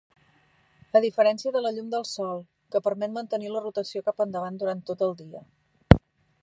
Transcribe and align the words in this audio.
A 0.99 1.01
diferència 1.03 1.53
de 1.57 1.61
la 1.65 1.71
llum 1.75 1.91
del 1.95 2.07
sol, 2.13 2.41
que 2.75 2.81
permet 2.89 3.15
mantenir 3.19 3.53
la 3.57 3.63
rotació 3.67 4.03
cap 4.09 4.23
endavant 4.27 4.61
durant 4.65 4.85
tot 4.91 5.07
el 5.09 5.17
dia. 5.21 5.45